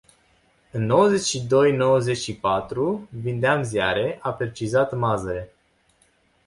[0.71, 5.53] În nouăzeci și doi nouăzeci și patru vindeam ziare, a precizat Mazăre.